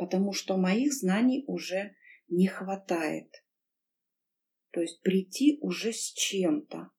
[0.00, 1.94] потому что моих знаний уже
[2.28, 3.44] не хватает.
[4.72, 6.90] То есть прийти уже с чем-то.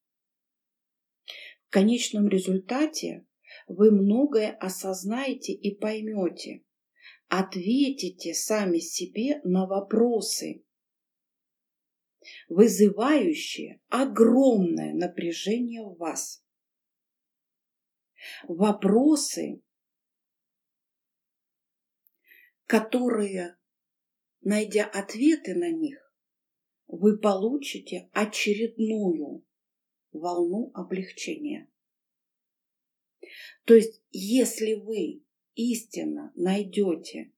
[1.68, 3.26] В конечном результате
[3.68, 6.64] вы многое осознаете и поймете.
[7.28, 10.66] Ответите сами себе на вопросы,
[12.50, 16.44] вызывающие огромное напряжение в вас.
[18.44, 19.64] Вопросы,
[22.66, 23.58] которые,
[24.42, 26.11] найдя ответы на них,
[26.92, 29.46] вы получите очередную
[30.12, 31.70] волну облегчения.
[33.66, 35.24] То есть, если вы
[35.56, 37.32] истинно найдете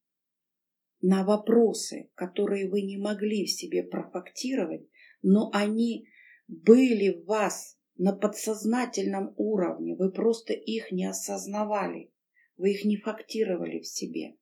[1.02, 4.88] на вопросы, которые вы не могли в себе профактировать,
[5.22, 6.08] но они
[6.48, 12.12] были в вас на подсознательном уровне, вы просто их не осознавали,
[12.58, 14.36] вы их не фактировали в себе.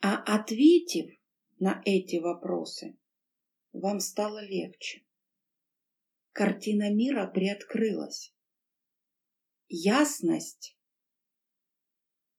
[0.00, 1.10] А ответив
[1.60, 2.96] на эти вопросы,
[3.72, 5.04] вам стало легче.
[6.32, 8.32] картина мира приоткрылась.
[9.68, 10.76] Ясность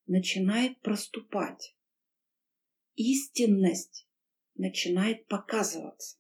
[0.08, 1.76] начинает проступать.
[2.96, 4.08] Истинность
[4.56, 6.18] начинает показываться.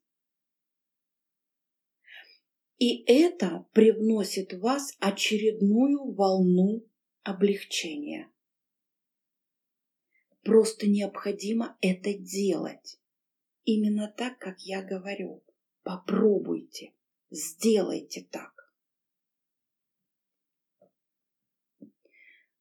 [2.77, 6.87] И это привносит в вас очередную волну
[7.23, 8.31] облегчения.
[10.43, 13.00] Просто необходимо это делать.
[13.63, 15.43] Именно так, как я говорю.
[15.83, 16.93] Попробуйте,
[17.29, 18.51] сделайте так.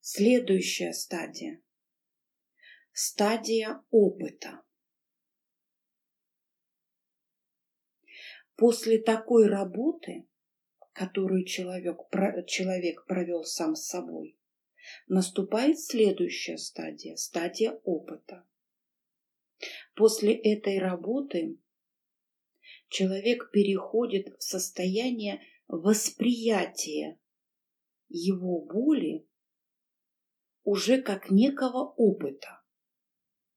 [0.00, 1.62] Следующая стадия.
[2.92, 4.62] Стадия опыта.
[8.56, 10.26] После такой работы,
[10.92, 11.98] которую человек,
[12.46, 14.36] человек провел сам с собой,
[15.06, 18.46] наступает следующая стадия, стадия опыта.
[20.00, 21.60] После этой работы
[22.88, 27.20] человек переходит в состояние восприятия
[28.08, 29.28] его боли
[30.62, 32.62] уже как некого опыта,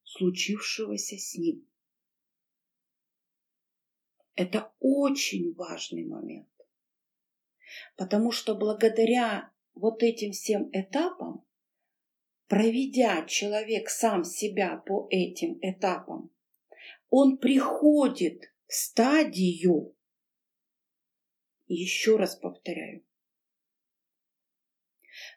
[0.03, 1.65] случившегося с ним.
[4.35, 6.51] Это очень важный момент,
[7.95, 11.45] потому что благодаря вот этим всем этапам,
[12.53, 16.29] проведя человек сам себя по этим этапам,
[17.09, 19.95] он приходит в стадию,
[21.65, 23.03] еще раз повторяю,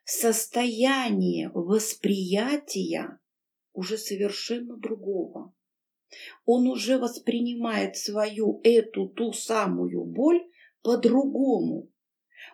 [0.04, 3.18] в состояние восприятия
[3.72, 5.54] уже совершенно другого.
[6.44, 10.46] Он уже воспринимает свою эту ту самую боль
[10.82, 11.90] по-другому.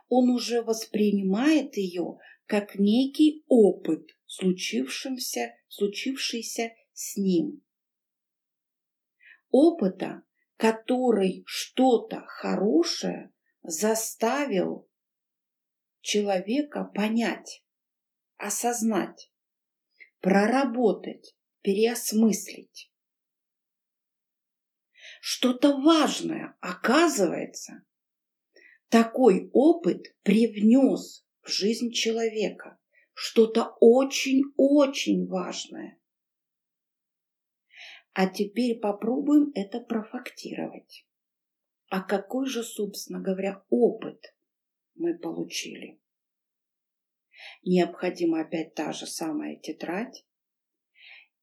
[0.08, 2.18] Он уже воспринимает ее
[2.52, 7.64] как некий опыт, случившимся, случившийся с ним.
[9.48, 10.24] Опыта,
[10.58, 13.32] который что-то хорошее
[13.62, 14.86] заставил
[16.02, 17.64] человека понять,
[18.36, 19.32] осознать,
[20.20, 22.92] проработать, переосмыслить.
[25.22, 27.82] Что-то важное, оказывается,
[28.90, 32.78] такой опыт привнес в жизнь человека
[33.14, 35.98] что-то очень-очень важное.
[38.14, 41.06] А теперь попробуем это профактировать.
[41.88, 44.34] А какой же, собственно говоря, опыт
[44.94, 46.00] мы получили?
[47.64, 50.24] Необходима опять та же самая тетрадь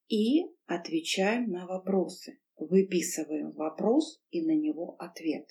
[0.07, 2.39] и отвечаем на вопросы.
[2.55, 5.47] Выписываем вопрос и на него ответ.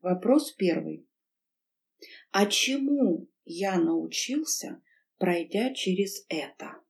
[0.00, 1.06] Вопрос первый.
[2.30, 4.82] А чему я научился,
[5.18, 6.82] пройдя через это?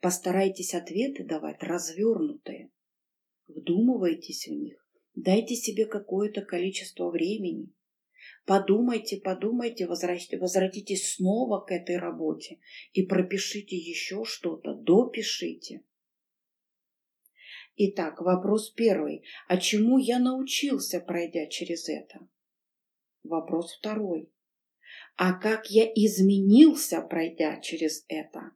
[0.00, 2.70] Постарайтесь ответы давать развернутые.
[3.46, 4.84] Вдумывайтесь в них.
[5.14, 7.72] Дайте себе какое-то количество времени.
[8.46, 12.58] Подумайте, подумайте, возвратитесь снова к этой работе
[12.92, 15.82] и пропишите еще что-то, допишите.
[17.76, 19.24] Итак, вопрос первый.
[19.48, 22.26] А чему я научился, пройдя через это?
[23.22, 24.32] Вопрос второй.
[25.16, 28.52] А как я изменился, пройдя через это?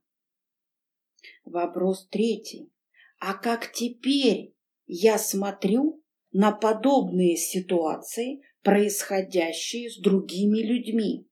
[1.45, 2.73] Вопрос третий.
[3.19, 4.55] А как теперь
[4.87, 6.03] я смотрю
[6.33, 11.29] на подобные ситуации, происходящие с другими людьми?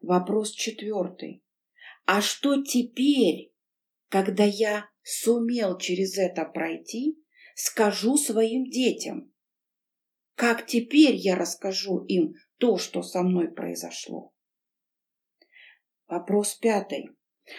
[0.00, 1.42] Вопрос четвертый.
[2.06, 3.52] А что теперь,
[4.08, 7.22] когда я сумел через это пройти,
[7.54, 9.32] скажу своим детям?
[10.38, 14.32] Как теперь я расскажу им то, что со мной произошло?
[16.06, 17.10] Вопрос пятый.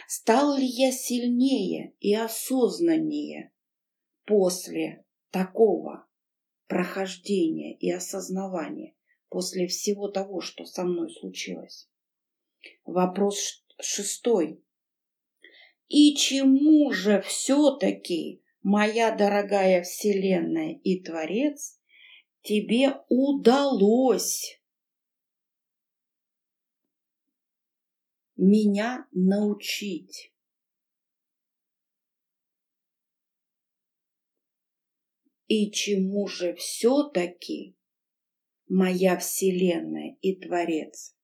[0.07, 3.51] Стал ли я сильнее и осознаннее
[4.23, 6.07] после такого
[6.67, 8.95] прохождения и осознавания,
[9.27, 11.89] после всего того, что со мной случилось?
[12.85, 14.63] Вопрос шестой.
[15.89, 21.78] И чему же все-таки, моя дорогая Вселенная и Творец,
[22.41, 24.59] тебе удалось
[28.35, 30.33] меня научить?
[35.47, 37.75] И чему же все-таки,
[38.67, 41.17] моя Вселенная и Творец,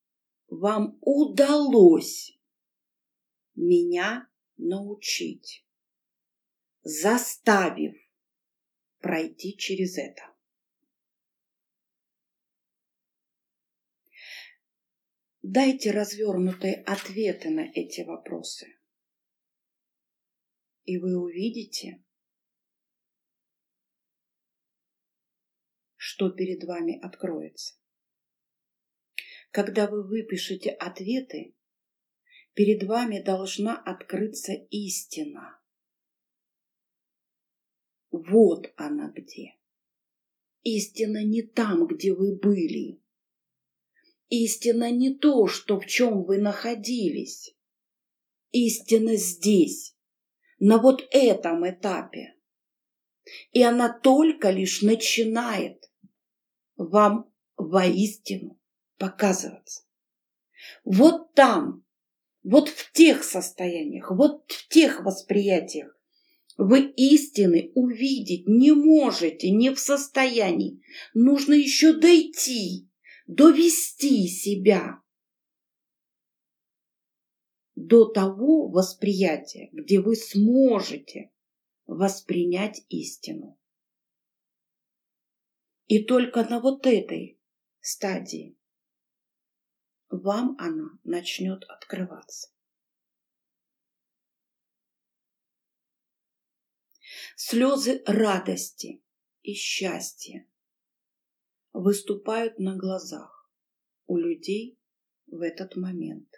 [0.48, 2.36] вам удалось
[3.54, 5.64] меня научить,
[6.82, 7.96] заставив
[9.00, 10.35] пройти через это.
[15.48, 18.66] Дайте развернутые ответы на эти вопросы.
[20.86, 22.04] И вы увидите,
[25.98, 27.76] что перед вами откроется.
[29.52, 31.56] Когда вы выпишете ответы,
[32.56, 35.62] перед вами должна открыться истина.
[38.10, 39.60] Вот она где.
[40.64, 43.05] Истина не там, где вы были.
[44.30, 47.56] Истина не то, что в чем вы находились.
[48.52, 49.96] Истина здесь,
[50.60, 52.36] на вот этом этапе.
[53.52, 55.92] И она только лишь начинает
[56.76, 58.60] вам воистину
[58.98, 59.84] показываться.
[60.84, 61.84] Вот там,
[62.44, 65.96] вот в тех состояниях, вот в тех восприятиях
[66.58, 70.82] вы истины увидеть не можете, не в состоянии.
[71.14, 72.88] Нужно еще дойти,
[73.26, 75.02] довести себя
[77.76, 81.32] до того восприятия, где вы сможете
[81.86, 83.60] воспринять истину.
[85.88, 87.40] И только на вот этой
[87.80, 88.58] стадии
[90.10, 92.52] вам она начнет открываться.
[97.36, 99.04] Слезы радости
[99.42, 100.48] и счастья
[101.76, 103.52] выступают на глазах
[104.08, 104.80] у людей
[105.28, 106.30] в этот момент.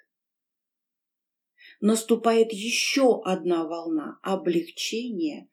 [1.79, 5.47] Наступает еще одна волна облегчения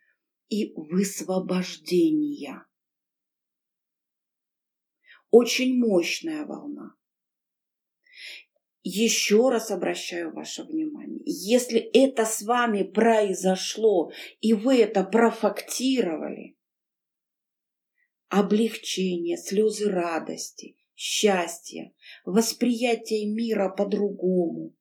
[0.48, 2.66] и высвобождения.
[5.30, 6.96] Очень мощная волна.
[8.82, 16.53] Еще раз обращаю ваше внимание, если это с вами произошло, и вы это профактировали,
[18.34, 24.74] облегчение, слезы радости, счастья, восприятие мира по-другому,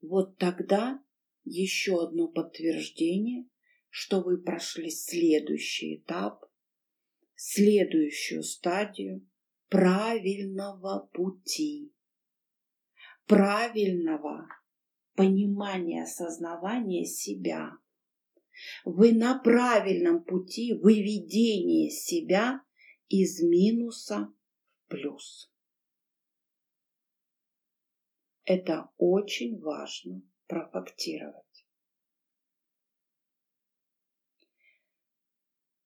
[0.00, 1.00] вот тогда
[1.44, 3.46] еще одно подтверждение,
[3.88, 6.44] что вы прошли следующий этап,
[7.36, 9.24] следующую стадию
[9.68, 11.94] правильного пути,
[13.26, 14.48] правильного
[15.14, 17.78] понимания, осознавания себя.
[18.84, 22.62] Вы на правильном пути выведения себя
[23.08, 24.32] из минуса
[24.84, 25.52] в плюс.
[28.44, 31.66] Это очень важно профактировать.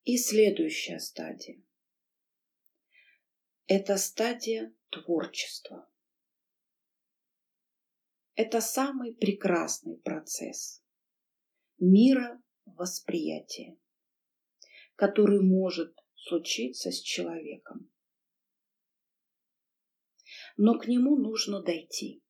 [0.04, 1.62] И следующая стадия
[3.70, 5.88] это стадия творчества.
[8.34, 10.82] Это самый прекрасный процесс
[11.78, 12.42] мира
[12.76, 13.78] восприятия,
[14.96, 17.90] который может случиться с человеком.
[20.56, 22.22] Но к нему нужно дойти.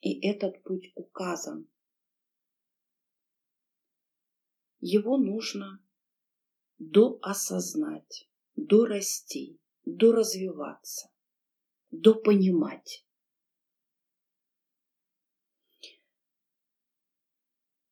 [0.00, 1.68] И этот путь указан.
[4.80, 5.82] Его нужно
[6.78, 11.10] доосознать дорасти, доразвиваться,
[11.90, 13.06] допонимать.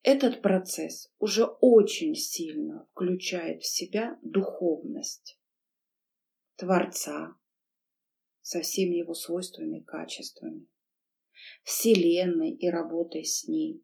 [0.03, 5.39] Этот процесс уже очень сильно включает в себя духовность
[6.57, 7.37] Творца
[8.41, 10.67] со всеми его свойствами и качествами,
[11.63, 13.81] Вселенной и работой с ней.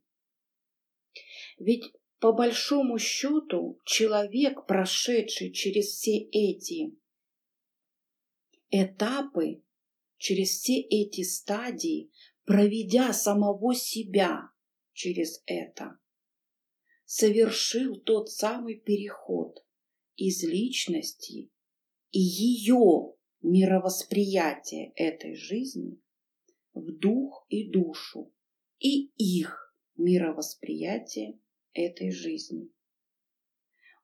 [1.58, 1.86] Ведь
[2.20, 6.98] по большому счету, человек, прошедший через все эти
[8.72, 9.64] этапы,
[10.18, 12.12] через все эти стадии,
[12.44, 14.50] проведя самого себя
[14.92, 15.98] через это,
[17.12, 19.66] совершил тот самый переход
[20.16, 21.50] из личности
[22.12, 26.00] и ее мировосприятия этой жизни
[26.76, 28.32] в дух и душу
[28.78, 31.40] и их мировосприятие
[31.74, 32.72] этой жизни.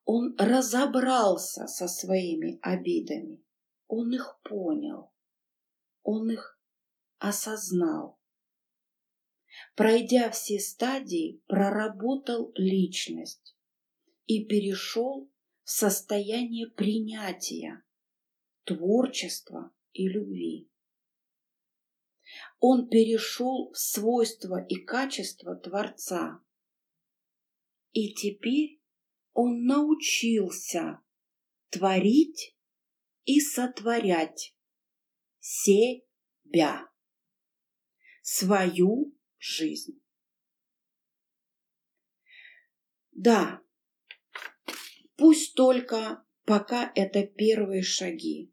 [0.04, 3.40] Он разобрался со своими обидами,
[3.86, 5.12] он их понял,
[6.02, 6.60] он их
[7.18, 8.15] осознал.
[9.74, 13.56] Пройдя все стадии, проработал личность
[14.26, 15.30] и перешел
[15.64, 17.82] в состояние принятия,
[18.64, 20.70] творчества и любви.
[22.58, 26.40] Он перешел в свойства и качества Творца,
[27.92, 28.80] и теперь
[29.32, 31.00] он научился
[31.70, 32.56] творить
[33.24, 34.56] и сотворять
[35.38, 36.88] себя,
[38.22, 39.15] свою
[39.46, 40.00] жизнь.
[43.12, 43.62] Да,
[45.16, 48.52] пусть только пока это первые шаги,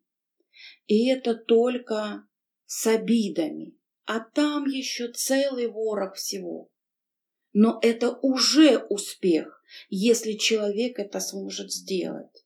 [0.87, 2.27] и это только
[2.65, 6.71] с обидами, а там еще целый ворох всего.
[7.51, 12.45] Но это уже успех, если человек это сможет сделать.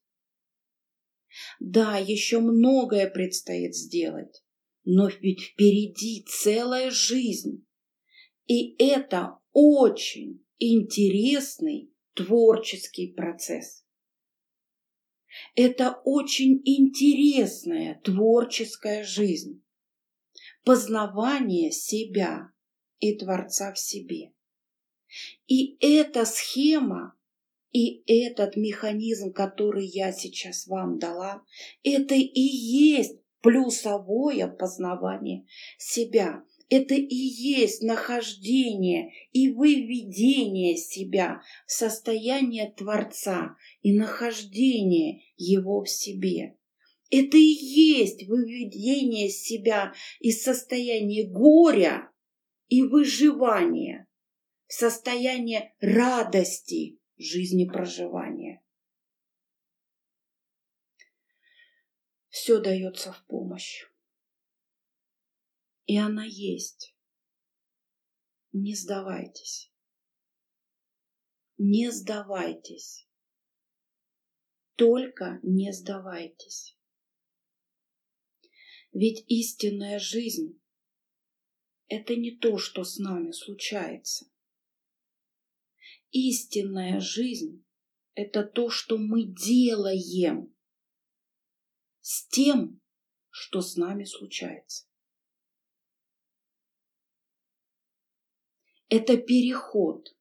[1.59, 4.43] Да, еще многое предстоит сделать,
[4.83, 7.66] но ведь впереди целая жизнь.
[8.47, 13.85] И это очень интересный творческий процесс.
[15.55, 19.63] Это очень интересная творческая жизнь.
[20.63, 22.51] Познавание себя
[22.99, 24.33] и Творца в себе.
[25.47, 27.15] И эта схема,
[27.71, 31.43] и этот механизм, который я сейчас вам дала,
[31.83, 35.45] это и есть плюсовое познавание
[35.77, 36.43] себя.
[36.69, 46.57] Это и есть нахождение и выведение себя в состояние Творца и нахождение его в себе.
[47.09, 52.11] Это и есть выведение себя из состояния горя
[52.67, 54.07] и выживания
[54.67, 58.61] в состояние радости жизни проживания.
[62.27, 63.85] Все дается в помощь.
[65.87, 66.93] И она есть.
[68.51, 69.71] Не сдавайтесь.
[71.57, 73.07] Не сдавайтесь.
[74.75, 76.77] Только не сдавайтесь.
[78.91, 80.61] Ведь истинная жизнь–
[81.87, 84.29] это не то, что с нами случается.
[86.11, 87.65] Истинная жизнь–
[88.13, 90.53] это то, что мы делаем
[92.01, 92.81] с тем,
[93.29, 94.87] что с нами случается.
[98.89, 100.15] Это переход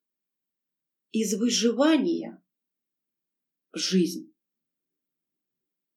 [1.13, 2.43] из выживания
[3.71, 4.35] в жизнь,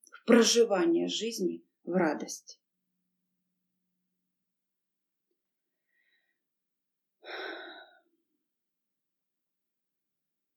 [0.09, 2.61] в проживание жизни в радость.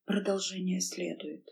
[0.05, 1.51] Продолжение следует.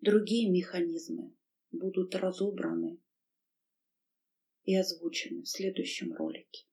[0.00, 1.34] Другие механизмы
[1.72, 3.00] будут разобраны
[4.64, 6.66] и озвучены в следующем ролике.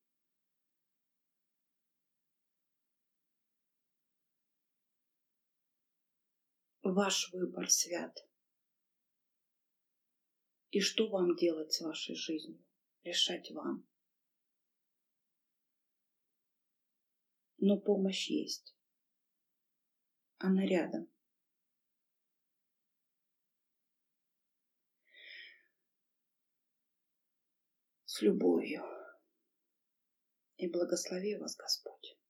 [6.83, 8.17] Ваш выбор свят.
[10.71, 12.63] И что вам делать с вашей жизнью,
[13.03, 13.87] решать вам.
[17.57, 18.75] Но помощь есть.
[20.37, 21.11] Она рядом.
[28.21, 28.83] С любовью.
[30.57, 32.20] И благослови вас Господь.